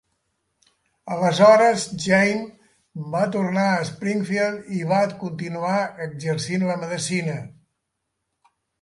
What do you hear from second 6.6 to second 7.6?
la medicina.